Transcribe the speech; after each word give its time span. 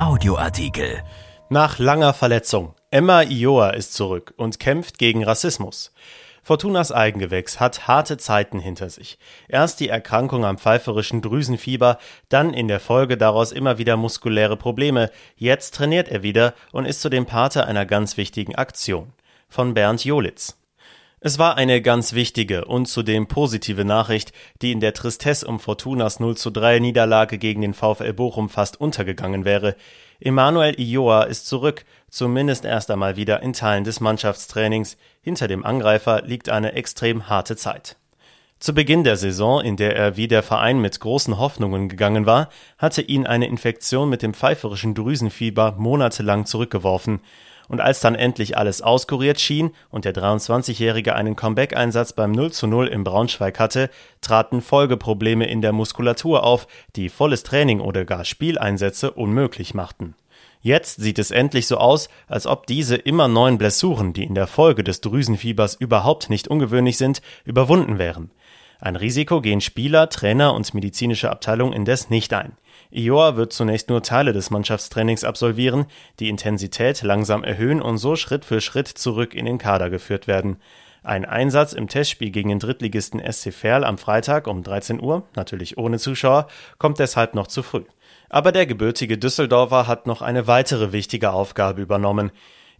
Audioartikel. 0.00 1.04
Nach 1.50 1.78
langer 1.78 2.14
Verletzung. 2.14 2.74
Emma 2.90 3.22
Ioa 3.22 3.70
ist 3.70 3.94
zurück 3.94 4.34
und 4.36 4.58
kämpft 4.58 4.98
gegen 4.98 5.22
Rassismus. 5.22 5.92
Fortunas 6.42 6.90
Eigengewächs 6.90 7.60
hat 7.60 7.86
harte 7.86 8.16
Zeiten 8.16 8.58
hinter 8.58 8.90
sich. 8.90 9.18
Erst 9.48 9.78
die 9.78 9.88
Erkrankung 9.88 10.44
am 10.44 10.58
pfeiferischen 10.58 11.22
Drüsenfieber, 11.22 11.98
dann 12.28 12.52
in 12.54 12.66
der 12.66 12.80
Folge 12.80 13.16
daraus 13.16 13.52
immer 13.52 13.78
wieder 13.78 13.96
muskuläre 13.96 14.56
Probleme. 14.56 15.10
Jetzt 15.36 15.76
trainiert 15.76 16.08
er 16.08 16.24
wieder 16.24 16.54
und 16.72 16.86
ist 16.86 17.00
zudem 17.00 17.24
Pate 17.24 17.64
einer 17.64 17.86
ganz 17.86 18.16
wichtigen 18.16 18.56
Aktion. 18.56 19.12
Von 19.48 19.74
Bernd 19.74 20.04
Jolitz. 20.04 20.58
Es 21.26 21.38
war 21.38 21.56
eine 21.56 21.80
ganz 21.80 22.12
wichtige 22.12 22.66
und 22.66 22.84
zudem 22.84 23.26
positive 23.28 23.86
Nachricht, 23.86 24.34
die 24.60 24.72
in 24.72 24.80
der 24.80 24.92
Tristesse 24.92 25.46
um 25.46 25.58
Fortunas 25.58 26.20
0 26.20 26.36
zu 26.36 26.50
3 26.50 26.80
Niederlage 26.80 27.38
gegen 27.38 27.62
den 27.62 27.72
VfL 27.72 28.12
Bochum 28.12 28.50
fast 28.50 28.78
untergegangen 28.78 29.46
wäre. 29.46 29.74
Emanuel 30.20 30.78
Ioa 30.78 31.22
ist 31.22 31.46
zurück, 31.46 31.86
zumindest 32.10 32.66
erst 32.66 32.90
einmal 32.90 33.16
wieder 33.16 33.42
in 33.42 33.54
Teilen 33.54 33.84
des 33.84 34.00
Mannschaftstrainings. 34.00 34.98
Hinter 35.22 35.48
dem 35.48 35.64
Angreifer 35.64 36.20
liegt 36.20 36.50
eine 36.50 36.74
extrem 36.74 37.26
harte 37.26 37.56
Zeit. 37.56 37.96
Zu 38.64 38.72
Beginn 38.72 39.04
der 39.04 39.18
Saison, 39.18 39.60
in 39.60 39.76
der 39.76 39.94
er 39.94 40.16
wie 40.16 40.26
der 40.26 40.42
Verein 40.42 40.78
mit 40.78 40.98
großen 40.98 41.36
Hoffnungen 41.36 41.90
gegangen 41.90 42.24
war, 42.24 42.48
hatte 42.78 43.02
ihn 43.02 43.26
eine 43.26 43.46
Infektion 43.46 44.08
mit 44.08 44.22
dem 44.22 44.32
pfeiferischen 44.32 44.94
Drüsenfieber 44.94 45.74
monatelang 45.76 46.46
zurückgeworfen. 46.46 47.20
Und 47.68 47.82
als 47.82 48.00
dann 48.00 48.14
endlich 48.14 48.56
alles 48.56 48.80
auskuriert 48.80 49.38
schien 49.38 49.72
und 49.90 50.06
der 50.06 50.14
23-Jährige 50.14 51.14
einen 51.14 51.36
Comeback-Einsatz 51.36 52.14
beim 52.14 52.32
0 52.32 52.52
zu 52.52 52.66
0 52.66 52.86
im 52.86 53.04
Braunschweig 53.04 53.60
hatte, 53.60 53.90
traten 54.22 54.62
Folgeprobleme 54.62 55.46
in 55.46 55.60
der 55.60 55.72
Muskulatur 55.72 56.42
auf, 56.42 56.66
die 56.96 57.10
volles 57.10 57.42
Training 57.42 57.80
oder 57.80 58.06
gar 58.06 58.24
Spieleinsätze 58.24 59.10
unmöglich 59.10 59.74
machten. 59.74 60.14
Jetzt 60.60 61.00
sieht 61.00 61.18
es 61.18 61.30
endlich 61.30 61.66
so 61.66 61.76
aus, 61.76 62.08
als 62.26 62.46
ob 62.46 62.66
diese 62.66 62.96
immer 62.96 63.28
neuen 63.28 63.58
Blessuren, 63.58 64.12
die 64.12 64.24
in 64.24 64.34
der 64.34 64.46
Folge 64.46 64.82
des 64.82 65.00
Drüsenfiebers 65.02 65.74
überhaupt 65.74 66.30
nicht 66.30 66.48
ungewöhnlich 66.48 66.96
sind, 66.96 67.20
überwunden 67.44 67.98
wären. 67.98 68.30
Ein 68.80 68.96
Risiko 68.96 69.40
gehen 69.40 69.60
Spieler, 69.60 70.08
Trainer 70.08 70.54
und 70.54 70.74
medizinische 70.74 71.30
Abteilung 71.30 71.72
indes 71.72 72.10
nicht 72.10 72.32
ein. 72.32 72.52
Ioa 72.90 73.36
wird 73.36 73.52
zunächst 73.52 73.88
nur 73.88 74.02
Teile 74.02 74.32
des 74.32 74.50
Mannschaftstrainings 74.50 75.24
absolvieren, 75.24 75.86
die 76.20 76.28
Intensität 76.28 77.02
langsam 77.02 77.44
erhöhen 77.44 77.82
und 77.82 77.98
so 77.98 78.14
Schritt 78.14 78.44
für 78.44 78.60
Schritt 78.60 78.88
zurück 78.88 79.34
in 79.34 79.46
den 79.46 79.58
Kader 79.58 79.90
geführt 79.90 80.26
werden. 80.26 80.58
Ein 81.04 81.26
Einsatz 81.26 81.74
im 81.74 81.86
Testspiel 81.86 82.30
gegen 82.30 82.48
den 82.48 82.58
Drittligisten 82.58 83.20
SC 83.20 83.52
Verl 83.52 83.84
am 83.84 83.98
Freitag 83.98 84.46
um 84.46 84.62
13 84.62 85.02
Uhr, 85.02 85.24
natürlich 85.36 85.76
ohne 85.76 85.98
Zuschauer, 85.98 86.48
kommt 86.78 86.98
deshalb 86.98 87.34
noch 87.34 87.46
zu 87.46 87.62
früh. 87.62 87.84
Aber 88.30 88.52
der 88.52 88.64
gebürtige 88.64 89.18
Düsseldorfer 89.18 89.86
hat 89.86 90.06
noch 90.06 90.22
eine 90.22 90.46
weitere 90.46 90.92
wichtige 90.92 91.32
Aufgabe 91.32 91.82
übernommen. 91.82 92.32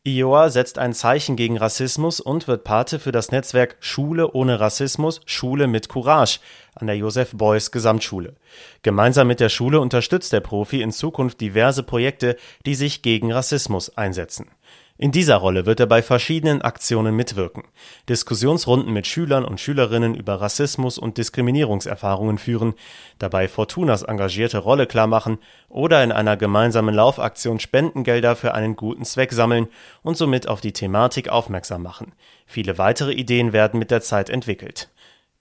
Ioa 0.07 0.49
setzt 0.49 0.79
ein 0.79 0.95
Zeichen 0.95 1.37
gegen 1.37 1.59
Rassismus 1.59 2.19
und 2.19 2.49
wird 2.49 2.65
Pate 2.65 2.99
für 2.99 3.13
das 3.13 3.31
Netzwerk 3.31 3.77
Schule 3.81 4.33
ohne 4.33 4.59
Rassismus, 4.59 5.21
Schule 5.27 5.67
mit 5.67 5.91
Courage 5.91 6.41
an 6.75 6.87
der 6.87 6.97
Josef 6.97 7.33
Beuys 7.33 7.73
Gesamtschule. 7.73 8.37
Gemeinsam 8.83 9.29
mit 9.29 9.41
der 9.41 9.51
Schule 9.51 9.81
unterstützt 9.81 10.33
der 10.33 10.41
Profi 10.41 10.81
in 10.81 10.93
Zukunft 10.93 11.43
diverse 11.43 11.83
Projekte, 11.83 12.37
die 12.65 12.75
sich 12.75 13.03
gegen 13.03 13.33
Rassismus 13.33 13.99
einsetzen. 13.99 14.51
In 14.97 15.11
dieser 15.11 15.39
Rolle 15.39 15.67
wird 15.67 15.81
er 15.81 15.87
bei 15.87 16.03
verschiedenen 16.03 16.63
Aktionen 16.63 17.17
mitwirken, 17.17 17.65
Diskussionsrunden 18.09 18.93
mit 18.93 19.09
Schülern 19.09 19.45
und 19.45 19.59
Schülerinnen 19.59 20.15
über 20.15 20.41
Rassismus 20.41 20.99
und 20.99 21.19
Diskriminierungserfahrungen 21.19 22.39
führen, 22.39 22.75
dabei 23.19 23.49
Fortunas 23.49 24.05
engagierte 24.05 24.59
Rolle 24.59 24.87
klarmachen 24.87 25.39
oder 25.69 26.05
in 26.05 26.13
einer 26.13 26.37
gemeinsamen 26.37 26.95
Laufaktion 26.95 27.59
Spendengelder 27.59 28.37
für 28.37 28.55
einen 28.55 28.77
guten 28.77 29.05
Zweck 29.05 29.33
sammeln 29.33 29.67
und 30.05 30.17
somit 30.17 30.47
auf 30.47 30.61
die 30.61 30.73
Thematik 30.73 31.29
aufmerksam 31.29 31.83
machen. 31.83 32.13
Viele 32.47 32.79
weitere 32.79 33.15
Ideen 33.15 33.53
werden 33.53 33.81
mit 33.81 33.91
der 33.91 34.01
Zeit 34.01 34.31
entwickelt. 34.31 34.91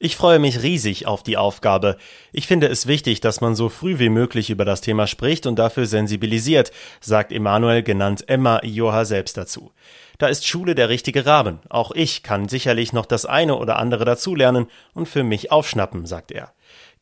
Ich 0.06 0.18
freue 0.18 0.38
mich 0.38 0.64
riesig 0.64 1.08
auf 1.08 1.24
die 1.24 1.38
Aufgabe. 1.38 1.96
Ich 2.34 2.46
finde 2.46 2.68
es 2.68 2.88
wichtig, 2.88 3.22
dass 3.22 3.40
man 3.40 3.56
so 3.56 3.70
früh 3.70 4.00
wie 4.00 4.10
möglich 4.10 4.50
über 4.50 4.66
das 4.66 4.82
Thema 4.82 5.08
spricht 5.08 5.46
und 5.46 5.58
dafür 5.58 5.86
sensibilisiert, 5.86 6.74
sagt 7.00 7.32
Emanuel 7.32 7.84
genannt 7.84 8.26
Emma 8.28 8.60
Ioha 8.64 9.06
selbst 9.06 9.38
dazu. 9.38 9.72
Da 10.18 10.28
ist 10.28 10.46
Schule 10.46 10.76
der 10.76 10.90
richtige 10.90 11.26
Rahmen. 11.26 11.60
Auch 11.70 11.92
ich 11.92 12.22
kann 12.22 12.50
sicherlich 12.50 12.92
noch 12.92 13.06
das 13.06 13.26
eine 13.26 13.56
oder 13.56 13.78
andere 13.78 14.04
dazulernen 14.04 14.68
und 14.94 15.08
für 15.08 15.24
mich 15.24 15.54
aufschnappen, 15.54 16.06
sagt 16.06 16.34
er. 16.34 16.52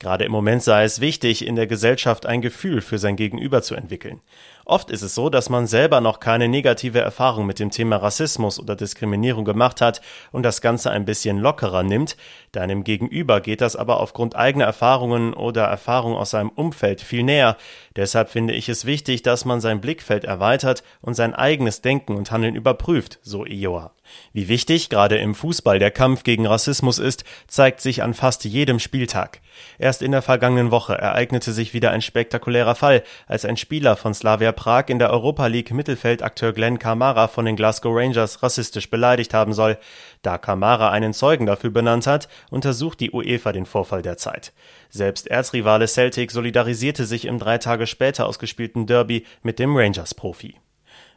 Gerade 0.01 0.25
im 0.25 0.31
Moment 0.31 0.63
sei 0.63 0.83
es 0.83 0.99
wichtig, 0.99 1.45
in 1.45 1.55
der 1.55 1.67
Gesellschaft 1.67 2.25
ein 2.25 2.41
Gefühl 2.41 2.81
für 2.81 2.97
sein 2.97 3.15
Gegenüber 3.15 3.61
zu 3.61 3.75
entwickeln. 3.75 4.19
Oft 4.65 4.89
ist 4.89 5.03
es 5.03 5.13
so, 5.13 5.29
dass 5.29 5.47
man 5.47 5.67
selber 5.67 6.01
noch 6.01 6.19
keine 6.19 6.47
negative 6.47 6.99
Erfahrung 6.99 7.45
mit 7.45 7.59
dem 7.59 7.69
Thema 7.69 7.97
Rassismus 7.97 8.59
oder 8.59 8.75
Diskriminierung 8.75 9.45
gemacht 9.45 9.79
hat 9.79 10.01
und 10.31 10.41
das 10.41 10.61
Ganze 10.61 10.89
ein 10.89 11.05
bisschen 11.05 11.37
lockerer 11.37 11.83
nimmt. 11.83 12.17
Deinem 12.51 12.83
Gegenüber 12.83 13.41
geht 13.41 13.61
das 13.61 13.75
aber 13.75 13.99
aufgrund 13.99 14.35
eigener 14.35 14.65
Erfahrungen 14.65 15.35
oder 15.35 15.65
Erfahrungen 15.65 16.17
aus 16.17 16.31
seinem 16.31 16.49
Umfeld 16.49 17.01
viel 17.01 17.21
näher. 17.21 17.55
Deshalb 17.95 18.29
finde 18.29 18.55
ich 18.55 18.69
es 18.69 18.85
wichtig, 18.85 19.21
dass 19.21 19.45
man 19.45 19.61
sein 19.61 19.81
Blickfeld 19.81 20.23
erweitert 20.23 20.81
und 21.01 21.13
sein 21.13 21.35
eigenes 21.35 21.81
Denken 21.81 22.15
und 22.15 22.31
Handeln 22.31 22.55
überprüft, 22.55 23.19
so 23.21 23.45
Ioa. 23.45 23.93
Wie 24.33 24.47
wichtig 24.47 24.89
gerade 24.89 25.17
im 25.17 25.35
Fußball 25.35 25.79
der 25.79 25.91
Kampf 25.91 26.23
gegen 26.23 26.47
Rassismus 26.47 26.99
ist, 26.99 27.23
zeigt 27.47 27.81
sich 27.81 28.03
an 28.03 28.13
fast 28.13 28.45
jedem 28.45 28.79
Spieltag. 28.79 29.41
Erst 29.77 30.01
in 30.01 30.11
der 30.11 30.21
vergangenen 30.21 30.71
Woche 30.71 30.93
ereignete 30.93 31.51
sich 31.51 31.73
wieder 31.73 31.91
ein 31.91 32.01
spektakulärer 32.01 32.75
Fall, 32.75 33.03
als 33.27 33.45
ein 33.45 33.57
Spieler 33.57 33.95
von 33.95 34.13
Slavia 34.13 34.51
Prag 34.51 34.85
in 34.87 34.99
der 34.99 35.11
Europa 35.11 35.47
League 35.47 35.71
Mittelfeldakteur 35.71 36.53
Glenn 36.53 36.79
Kamara 36.79 37.27
von 37.27 37.45
den 37.45 37.55
Glasgow 37.55 37.95
Rangers 37.95 38.41
rassistisch 38.43 38.89
beleidigt 38.89 39.33
haben 39.33 39.53
soll. 39.53 39.77
Da 40.21 40.37
Kamara 40.37 40.91
einen 40.91 41.13
Zeugen 41.13 41.45
dafür 41.45 41.71
benannt 41.71 42.07
hat, 42.07 42.27
untersucht 42.49 42.99
die 42.99 43.11
UEFA 43.11 43.51
den 43.51 43.65
Vorfall 43.65 44.01
derzeit. 44.01 44.53
Selbst 44.89 45.27
Erzrivale 45.27 45.87
Celtic 45.87 46.31
solidarisierte 46.31 47.05
sich 47.05 47.25
im 47.25 47.39
drei 47.39 47.57
Tage 47.57 47.87
später 47.87 48.27
ausgespielten 48.27 48.87
Derby 48.87 49.25
mit 49.41 49.59
dem 49.59 49.75
Rangers-Profi. 49.75 50.55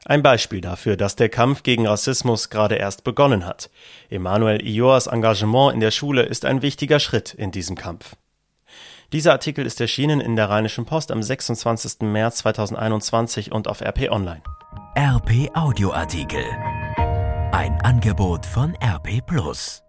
Ein 0.05 0.23
Beispiel 0.23 0.61
dafür, 0.61 0.97
dass 0.97 1.17
der 1.17 1.31
Kampf 1.31 1.63
gegen 1.63 1.87
Rassismus 1.87 2.51
gerade 2.51 2.75
erst 2.75 3.05
begonnen 3.05 3.47
hat. 3.47 3.71
Emanuel 4.11 4.67
Ioas 4.67 5.07
Engagement 5.07 5.73
in 5.73 5.81
der 5.81 5.91
Schule 5.91 6.23
ist 6.23 6.45
ein 6.45 6.61
wichtiger 6.61 7.01
Schritt 7.01 7.33
in 7.33 7.51
diesem 7.51 7.77
Kampf. 7.77 8.17
Dieser 9.13 9.33
Artikel 9.33 9.65
ist 9.65 9.81
erschienen 9.81 10.21
in 10.21 10.37
der 10.37 10.51
Rheinischen 10.51 10.85
Post 10.85 11.11
am 11.11 11.23
26. 11.23 12.01
März 12.01 12.39
2021 12.39 13.53
und 13.53 13.69
auf 13.69 13.81
RP 13.81 14.11
Online. 14.11 14.43
RP 14.97 15.51
Audioartikel. 15.55 16.45
Ein 17.53 17.81
Angebot 17.83 18.45
von 18.45 18.75
RP 18.83 19.25
Plus. 19.25 19.84